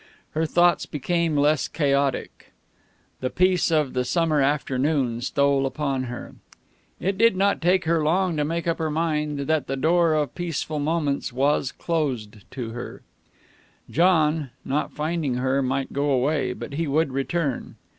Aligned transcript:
Her 0.31 0.47
thoughts 0.47 0.87
became 0.87 1.37
less 1.37 1.67
chaotic. 1.67 2.53
The 3.19 3.29
peace 3.29 3.69
of 3.71 3.93
the 3.93 4.03
summer 4.03 4.41
afternoon 4.41 5.21
stole 5.21 5.67
upon 5.67 6.05
her. 6.05 6.33
It 6.99 7.19
did 7.19 7.35
not 7.35 7.61
take 7.61 7.85
her 7.85 8.03
long 8.03 8.35
to 8.37 8.43
make 8.43 8.65
up 8.67 8.79
her 8.79 8.89
mind 8.89 9.41
that 9.41 9.67
the 9.67 9.77
door 9.77 10.15
of 10.15 10.33
Peaceful 10.33 10.79
Moments 10.79 11.31
was 11.31 11.71
closed 11.71 12.49
to 12.49 12.71
her. 12.71 13.03
John, 13.91 14.49
not 14.65 14.91
finding 14.91 15.35
her, 15.35 15.61
might 15.61 15.93
go 15.93 16.09
away, 16.09 16.53
but 16.53 16.73
he 16.73 16.87
would 16.87 17.11
return. 17.11 17.75